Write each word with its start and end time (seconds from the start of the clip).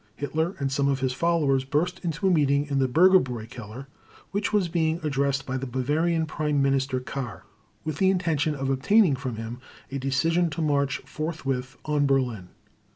Hitler 0.15 0.55
and 0.57 0.71
some 0.71 0.87
of 0.87 1.01
his 1.01 1.13
followers 1.13 1.63
burst 1.63 2.03
into 2.03 2.27
a 2.27 2.31
meeting 2.31 2.65
in 2.65 2.79
the 2.79 2.87
Bürgerbräu 2.87 3.47
Cellar, 3.53 3.87
which 4.31 4.51
was 4.51 4.67
being 4.67 4.99
addressed 5.03 5.45
by 5.45 5.57
the 5.57 5.67
Bavarian 5.67 6.25
Prime 6.25 6.59
Minister 6.59 6.99
Kahr, 6.99 7.43
with 7.85 7.97
the 7.99 8.09
intention 8.09 8.55
of 8.55 8.71
obtaining 8.71 9.15
from 9.15 9.35
him 9.35 9.59
a 9.91 9.99
decision 9.99 10.49
to 10.49 10.59
march 10.63 11.03
forthwith 11.05 11.77
on 11.85 12.07
Berlin. 12.07 12.49